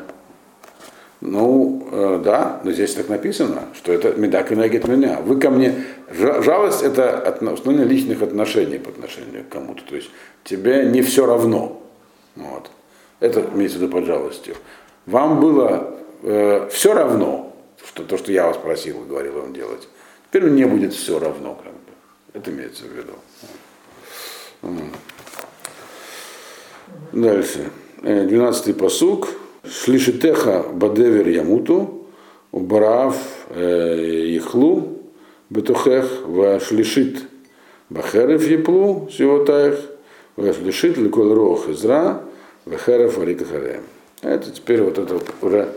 [1.21, 5.19] Ну, э, да, но здесь так написано, что это медак и нагет меня.
[5.21, 5.85] Вы ко мне...
[6.11, 9.83] жа- Жалость– это установление личных отношений по отношению к кому-то.
[9.85, 10.09] То есть
[10.43, 11.81] тебе не все равно.
[12.35, 12.69] Вот.
[13.21, 14.55] Это имеется в виду под жалостью.
[15.05, 17.53] Вам было э, все равно,
[17.85, 19.87] что то, что я вас просил и говорил вам делать.
[20.29, 21.55] Теперь мне будет все равно.
[21.55, 21.79] Как бы.
[22.33, 23.13] Это имеется в виду.
[27.11, 27.69] Дальше.
[28.01, 29.29] Э, Двенадцатый посук.
[29.65, 32.07] Шлишитеха бадевер ямуту,
[32.51, 33.15] убарав
[33.55, 34.99] ихлу,
[35.49, 37.23] бетухех, ва шлишит
[37.89, 39.79] бахерев еплу, сивотаях,
[40.35, 42.23] ва шлишит ликол изра,
[42.65, 43.83] бахерев арикахарем.
[44.23, 45.69] Это теперь вот это уже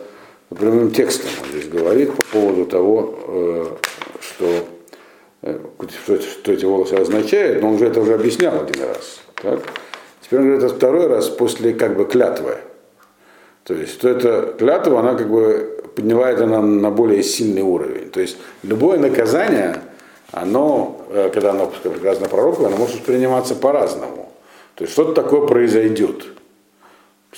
[0.54, 3.66] прямым текстом он здесь говорит по поводу того, э,
[4.20, 4.46] что,
[5.42, 5.58] э,
[6.04, 9.20] что, что эти волосы означают, но он уже это уже объяснял один раз.
[9.42, 9.60] Так?
[10.22, 12.58] Теперь он говорит это второй раз после как бы клятвы.
[13.64, 18.10] То есть, что эта клятва, она как бы поднимает она на более сильный уровень.
[18.10, 19.82] То есть, любое наказание,
[20.30, 24.30] оно, э, когда оно прекрасно пророку, оно может восприниматься по-разному.
[24.76, 26.26] То есть, что-то такое произойдет.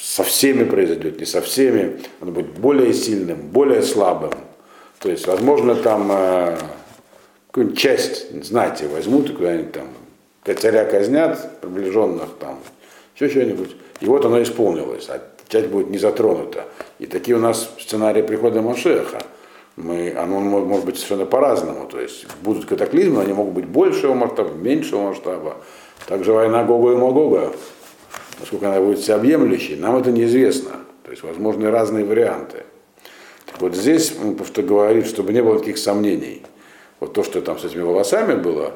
[0.00, 2.00] Со всеми произойдет, не со всеми.
[2.20, 4.32] Оно будет более сильным, более слабым.
[5.00, 6.56] То есть, возможно, там э,
[7.48, 9.88] какую-нибудь часть знати возьмут и куда-нибудь там
[10.56, 12.58] царя казнят, приближенных там,
[13.14, 13.76] еще что-нибудь.
[14.00, 16.64] И вот оно исполнилось, а часть будет не затронута.
[16.98, 19.18] И такие у нас сценарии прихода Машеха.
[19.76, 21.86] Мы, оно мо- может быть совершенно по-разному.
[21.88, 25.56] То есть будут катаклизмы, они могут быть большего масштаба, меньшего масштаба.
[26.06, 27.52] Также война Гога и Магога,
[28.38, 30.72] насколько она будет всеобъемлющей, нам это неизвестно.
[31.04, 32.64] То есть возможны разные варианты.
[33.46, 36.42] Так вот здесь он просто говорит, чтобы не было таких сомнений.
[37.00, 38.74] Вот то, что там с этими волосами было,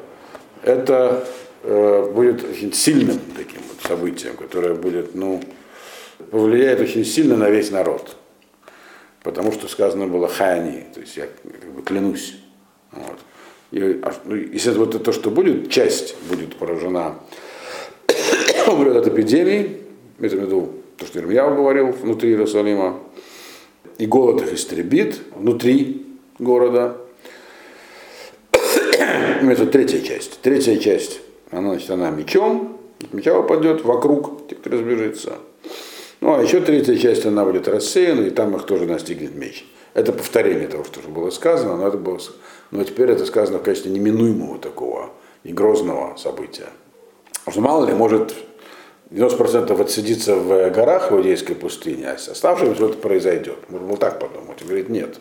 [0.62, 1.26] это
[1.62, 5.42] э, будет очень сильным таким вот событием, которое будет, ну,
[6.30, 8.16] повлияет очень сильно на весь народ.
[9.22, 12.36] Потому что сказано было хаяни, то есть я как бы клянусь.
[12.92, 13.18] Вот.
[13.72, 17.16] И, а, ну, если это вот то, что будет, часть будет поражена
[18.72, 19.06] умрет от
[20.20, 23.00] это в виду то, что Ирмияу говорил внутри Иерусалима,
[23.98, 26.06] и голод их истребит внутри
[26.38, 26.96] города.
[28.92, 30.40] Это третья часть.
[30.40, 32.78] Третья часть, она, значит, она мечом,
[33.12, 35.38] меча упадет вокруг, те, кто разбежится.
[36.20, 39.66] Ну, а еще третья часть, она будет рассеяна, и там их тоже настигнет меч.
[39.94, 42.18] Это повторение того, что было сказано, но, это было,
[42.70, 45.10] но теперь это сказано в качестве неминуемого такого
[45.42, 46.68] и грозного события.
[47.44, 48.34] Потому что мало ли, может
[49.12, 53.68] 90% отсидится в горах в Иудейской пустыне, а с оставшимся что-то произойдет.
[53.68, 54.60] Можно вот так подумать.
[54.62, 55.20] Он говорит, нет.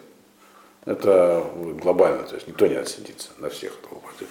[0.86, 4.30] Это будет глобально, то есть никто не отсидится, на всех это упадет.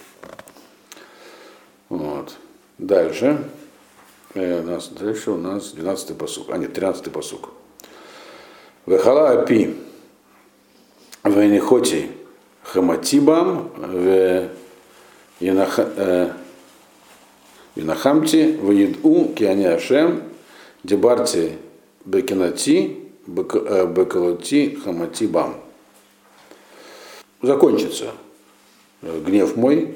[1.89, 2.35] Вот.
[2.77, 3.43] Дальше.
[4.33, 7.49] Э, у нас, дальше у нас 12-й посук, а нет, 13-й посук.
[8.85, 9.75] Вехала апи
[11.23, 12.11] венихоти
[12.63, 14.49] хаматибам в
[17.75, 20.23] Винахамти, Ваиду, Киане Ашем,
[20.83, 21.53] Дебарти,
[22.05, 22.95] Бекинати,
[23.27, 25.55] Бекалати, Хамати Бам.
[27.41, 28.11] Закончится
[29.01, 29.95] гнев мой,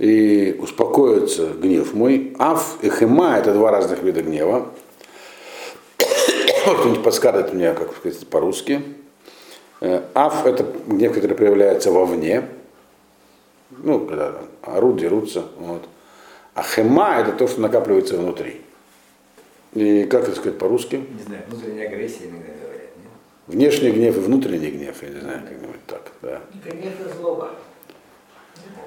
[0.00, 2.34] и успокоится гнев мой.
[2.38, 4.70] Аф и хема– это два разных вида гнева.
[5.98, 8.82] Кто-нибудь подскажет мне, как сказать по-русски.
[10.14, 12.48] Аф– это гнев, который проявляется вовне,
[13.70, 15.44] ну, когда там орут, дерутся.
[15.58, 15.88] Вот.
[16.54, 18.60] А хема это то, что накапливается внутри.
[19.74, 20.96] И как это сказать по-русски?
[20.96, 23.10] Не знаю, внутренняя агрессия иногда говорят, нет?
[23.46, 26.12] Внешний гнев и внутренний гнев, я не знаю, как-нибудь так.
[26.22, 27.50] Да, Гнев и злоба.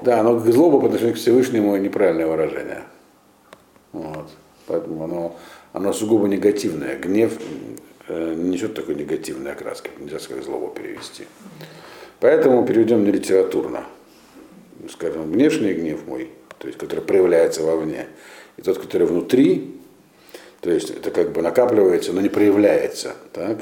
[0.02, 2.84] да но злоба по отношению к Всевышнему неправильное выражение.
[3.93, 4.30] Вот.
[4.67, 5.36] Поэтому оно,
[5.72, 6.98] оно сугубо негативное.
[6.98, 7.38] Гнев
[8.08, 11.28] э, не несет такой негативной окраски, нельзя сказать злобу перевести.
[12.19, 13.86] Поэтому переведем не литературно.
[14.89, 18.08] Скажем, внешний гнев мой, то есть который проявляется вовне,
[18.58, 19.80] и тот, который внутри,
[20.62, 23.60] то есть это как бы накапливается, но не проявляется, так?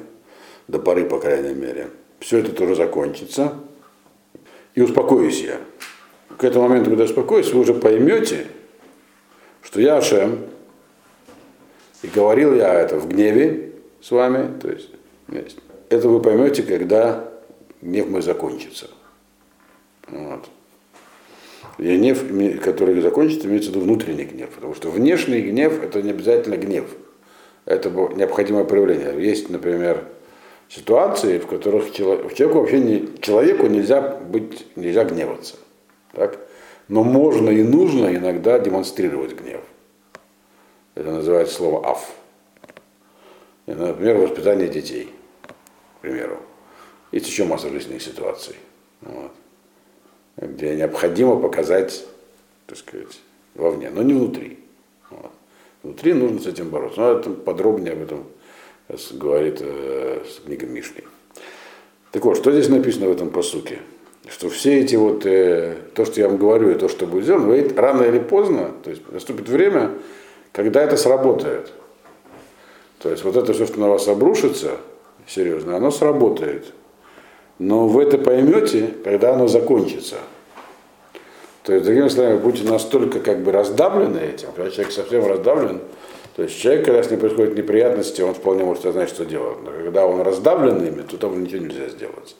[0.68, 3.56] до поры, по крайней мере, все это тоже закончится,
[4.74, 5.60] и успокоюсь я.
[6.38, 8.48] К этому моменту, когда успокоюсь, вы уже поймете,
[9.62, 10.46] что я Ашем,
[12.02, 14.90] и говорил я это в гневе с вами, то есть
[15.90, 17.30] это вы поймете, когда
[17.82, 18.90] гнев мой закончится.
[20.08, 20.50] Вот.
[21.82, 26.12] И гнев, который закончится, имеется в виду внутренний гнев, потому что внешний гнев это не
[26.12, 26.86] обязательно гнев.
[27.65, 29.20] Это необходимое проявление.
[29.20, 30.06] Есть, например,
[30.70, 35.56] ситуации, в которых человеку вообще не, человеку нельзя быть, нельзя гневаться.
[36.13, 36.38] Так?
[36.88, 39.62] Но можно и нужно иногда демонстрировать гнев.
[40.94, 42.12] Это называется слово аф.
[43.65, 45.10] Например, воспитание детей,
[45.48, 46.38] к примеру.
[47.12, 48.56] Есть еще масса жизненных ситуаций,
[49.02, 49.32] вот,
[50.38, 52.06] где необходимо показать,
[52.67, 53.20] так сказать,
[53.56, 54.60] вовне, но не внутри.
[55.10, 55.32] Вот.
[55.84, 57.00] Внутри нужно с этим бороться.
[57.02, 58.26] Но это подробнее об этом
[59.12, 61.04] говорит э, книга Мишли.
[62.12, 63.80] Так вот, что здесь написано в этом посуке?
[64.28, 67.48] Что все эти вот, э, то, что я вам говорю, и то, что будет сделано,
[67.48, 69.91] вы, рано или поздно, то есть наступит время,
[70.52, 71.72] когда это сработает.
[73.00, 74.78] То есть вот это все, что на вас обрушится,
[75.28, 76.74] серьезно, оно сработает.
[77.62, 80.15] Но вы это поймете, когда оно закончится.
[81.62, 85.80] То есть, другими словами, будете настолько как бы раздавлены этим, когда человек совсем раздавлен,
[86.36, 89.60] то есть человек, когда с ним происходят неприятности, он вполне может знать, что делать.
[89.63, 92.36] Но когда он раздавлен ими, то там ничего нельзя сделать.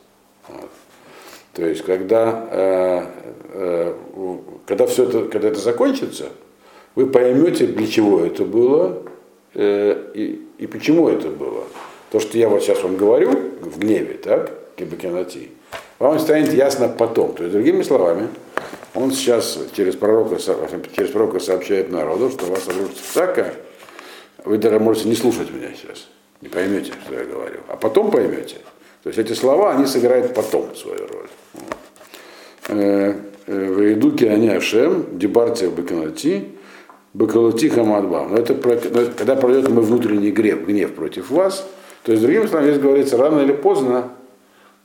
[0.48, 0.70] Вот.
[1.54, 3.06] То есть, когда, э,
[3.54, 3.96] э,
[4.66, 6.30] когда все это, когда это закончится,
[6.96, 9.04] вы поймете, для чего это было
[9.54, 11.66] э, и, и почему это было.
[12.10, 13.30] То, что я вот сейчас вам говорю
[13.62, 15.50] в гневе, так, кибакенати,
[16.00, 17.34] вам станет ясно потом.
[17.34, 18.28] То есть, другими словами,
[18.96, 20.38] он сейчас через пророка,
[20.96, 23.54] через пророка сообщает народу, что у вас обрушится всякое,
[24.44, 26.08] вы даже можете не слушать меня сейчас,
[26.42, 28.58] не поймете, что я говорю, а потом поймете.
[29.04, 31.30] То есть эти слова, они сыграют потом свою роль.
[32.68, 33.14] Э,
[33.48, 36.46] э, в Идуке они Ашем, Дебарте Баканати,
[37.14, 38.32] Бакалати Хамадбам.
[38.32, 38.54] Но это
[39.18, 41.68] когда пройдет мой внутренний гнев, гнев против вас,
[42.04, 44.10] то есть, другими словами, здесь говорится, рано или поздно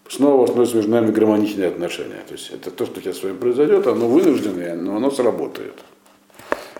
[0.08, 2.22] снова установятся между нами гармоничные отношения.
[2.26, 5.74] То есть это то, что сейчас с вами произойдет, оно вынужденное, но оно сработает.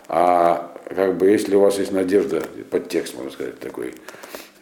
[0.09, 3.95] А как бы если у вас есть надежда, подтекст, можно сказать, такой,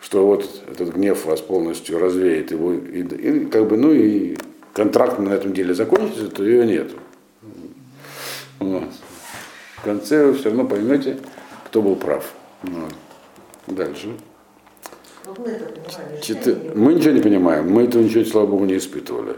[0.00, 4.36] что вот этот гнев вас полностью развеет, его, и, и, как бы, ну и
[4.72, 6.90] контракт на этом деле закончится, то ее нет.
[8.58, 8.84] Вот.
[9.76, 11.18] В конце вы все равно поймете,
[11.66, 12.32] кто был прав.
[12.62, 12.94] Вот.
[13.66, 14.14] Дальше.
[16.22, 16.56] Четы...
[16.74, 19.36] Мы ничего не понимаем, мы этого ничего, слава богу, не испытывали.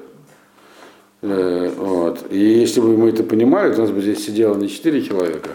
[1.23, 2.27] Э, вот.
[2.31, 5.51] И если бы мы это понимали, то у нас бы здесь сидело не четыре человека,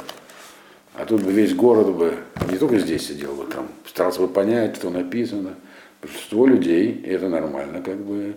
[0.95, 2.15] а тут бы весь город бы,
[2.49, 5.55] не только здесь сидел бы там, старался бы понять, что написано.
[6.01, 8.35] Большинство людей, и это нормально, как бы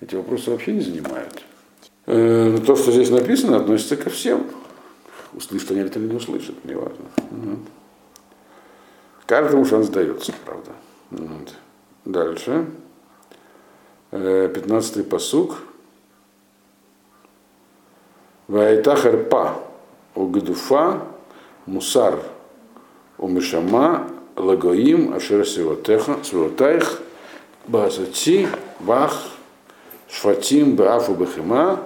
[0.00, 1.42] эти вопросы вообще не занимают.
[2.06, 4.46] Э, то, что здесь написано, относится ко всем.
[5.34, 7.04] Услышат они это или не услышат, неважно.
[7.30, 7.58] Вот.
[9.26, 10.72] Каждому шанс дается, правда.
[11.12, 11.54] Вот.
[12.06, 12.66] Дальше.
[14.10, 15.58] 15-й э, посук.
[18.48, 19.58] Вайта харпа
[20.14, 21.02] угдуфа
[21.66, 22.18] мусар
[23.18, 27.00] умишама лагоим ашер свивотайх
[27.66, 28.48] базаци
[28.80, 29.14] бах
[30.10, 31.80] шфатим баафу бахема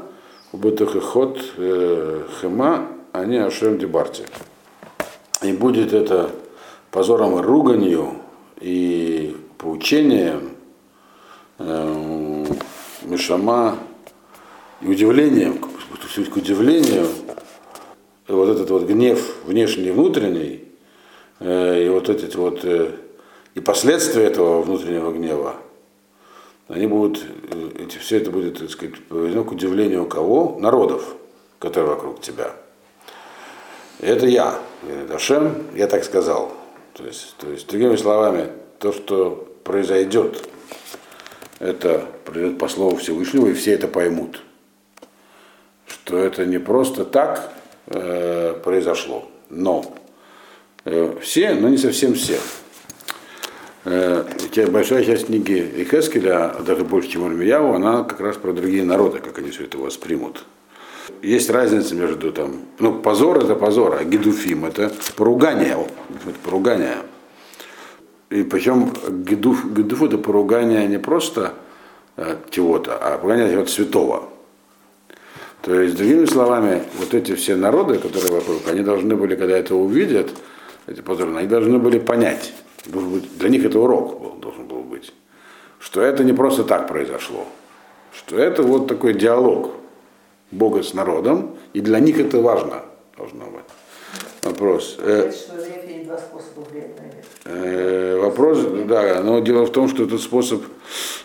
[0.52, 4.22] убытахихот э, хема они ашем дебарти.
[5.42, 6.30] И будет это
[6.90, 8.20] позором и руганью
[8.60, 10.50] и поучением
[11.58, 12.46] э,
[13.02, 13.78] Мишама
[14.80, 17.08] и удивлением, к удивлению,
[18.28, 20.64] вот этот вот гнев внешний и внутренний,
[21.40, 22.92] э, и вот эти вот э,
[23.54, 25.56] и последствия этого внутреннего гнева,
[26.68, 30.58] они будут, э, эти, все это будет, так сказать, поведено к удивлению кого?
[30.60, 31.14] Народов,
[31.58, 32.52] которые вокруг тебя.
[34.00, 34.58] Это я,
[35.08, 36.52] Дашем, я так сказал.
[36.96, 40.48] То есть, то есть, другими словами, то, что произойдет,
[41.58, 44.42] это придет по слову Всевышнего, и все это поймут.
[45.86, 47.52] Что это не просто так,
[47.88, 49.28] э, произошло.
[49.50, 49.94] Но
[50.86, 52.38] э, все, но не совсем все.
[53.84, 54.24] Э,
[54.68, 59.38] большая часть книги Ихескеля, даже больше, чем Армияву, она как раз про другие народы, как
[59.38, 60.46] они все это воспримут.
[61.22, 65.76] Есть разница между там, ну, позор это позор, а гидуфим это поругание,
[66.26, 66.96] это поругание.
[68.30, 71.54] И причем гидуф, гидуф это поругание не просто
[72.16, 74.28] э, чего-то, а поругание чего-то святого.
[75.62, 79.74] То есть, другими словами, вот эти все народы, которые вокруг, они должны были, когда это
[79.74, 80.30] увидят,
[80.86, 82.52] эти позоры, они должны были понять.
[82.86, 85.12] Быть, для них это урок был, должен был быть.
[85.80, 87.46] что это не просто так произошло,
[88.12, 89.72] что это вот такой диалог
[90.50, 92.82] Бога с народом, и для них это важно
[93.16, 93.64] должно быть.
[94.42, 94.96] Вопрос.
[95.00, 95.32] Э,
[97.44, 100.62] э, вопрос, да, но дело в том, что этот способ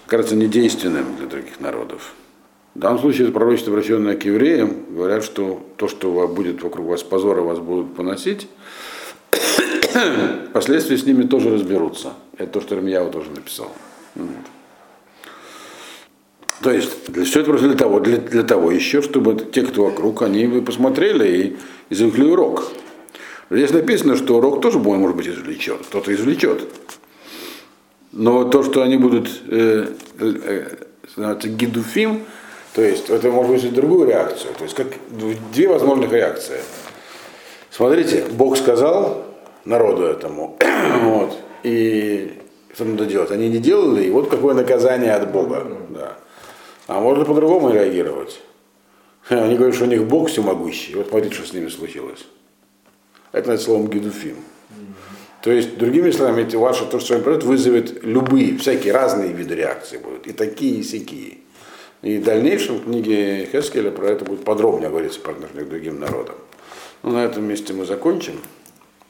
[0.07, 2.13] кажется недейственным для других народов.
[2.73, 7.03] В данном случае это пророчество, обращенное к евреям, говорят, что то, что будет вокруг вас
[7.03, 8.47] позора, вас будут поносить,
[10.49, 12.13] впоследствии с ними тоже разберутся.
[12.37, 13.71] Это то, что Рамьяу тоже написал.
[14.15, 14.60] Вот.
[16.61, 19.85] То есть, для, все это просто для того, для, для того еще, чтобы те, кто
[19.85, 21.57] вокруг, они бы посмотрели и
[21.89, 22.71] извлекли урок.
[23.49, 26.67] Здесь написано, что урок тоже может быть извлечен, кто-то извлечет.
[28.11, 29.87] Но то, что они будут э,
[30.19, 32.23] э, гидуфим,
[32.73, 34.53] то есть это может вызвать другую реакцию.
[34.57, 34.87] То есть как
[35.51, 36.59] две возможных реакции.
[37.69, 39.25] Смотрите, Бог сказал
[39.65, 40.57] народу этому,
[41.03, 42.33] вот, и
[42.73, 43.31] что надо делать?
[43.31, 45.67] Они не делали, и вот какое наказание от Бога.
[45.89, 46.17] Да.
[46.91, 48.41] А можно по-другому реагировать.
[49.29, 50.95] Они говорят, что у них Бог всемогущий.
[50.95, 52.25] Вот смотрите, что с ними случилось.
[53.31, 54.35] Это называется словом гидуфим.
[55.41, 60.27] То есть, другими словами, ваше то, что произойдет, вызовет любые, всякие разные виды реакции будут.
[60.27, 61.37] И такие, и сякие.
[62.01, 65.97] И в дальнейшем в книге Хескеля про это будет подробнее говориться по отношению к другим
[65.97, 66.35] народам.
[67.03, 68.41] Ну, на этом месте мы закончим.